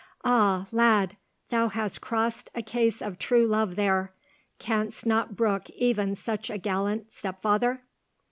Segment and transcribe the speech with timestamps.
[0.25, 0.65] Ah!
[0.71, 1.15] lad,
[1.49, 4.15] thou hast crossed a case of true love there!
[4.57, 7.83] Canst not brook even such a gallant stepfather?"